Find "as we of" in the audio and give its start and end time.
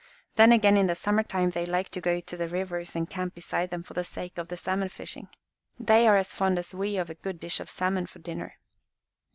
6.57-7.11